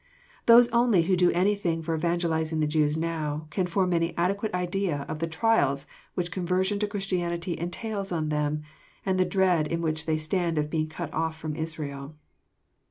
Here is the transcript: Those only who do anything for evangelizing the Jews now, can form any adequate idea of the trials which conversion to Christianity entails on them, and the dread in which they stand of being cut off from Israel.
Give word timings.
Those 0.47 0.67
only 0.69 1.03
who 1.03 1.15
do 1.15 1.29
anything 1.29 1.83
for 1.83 1.93
evangelizing 1.93 2.59
the 2.59 2.65
Jews 2.65 2.97
now, 2.97 3.45
can 3.51 3.67
form 3.67 3.93
any 3.93 4.17
adequate 4.17 4.51
idea 4.51 5.05
of 5.07 5.19
the 5.19 5.27
trials 5.27 5.85
which 6.15 6.31
conversion 6.31 6.79
to 6.79 6.87
Christianity 6.87 7.55
entails 7.59 8.11
on 8.11 8.29
them, 8.29 8.63
and 9.05 9.19
the 9.19 9.25
dread 9.25 9.67
in 9.67 9.79
which 9.79 10.07
they 10.07 10.17
stand 10.17 10.57
of 10.57 10.71
being 10.71 10.89
cut 10.89 11.13
off 11.13 11.37
from 11.37 11.55
Israel. 11.55 12.15